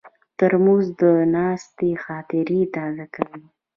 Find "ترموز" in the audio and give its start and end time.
0.37-0.85